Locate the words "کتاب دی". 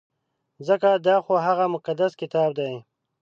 2.21-2.73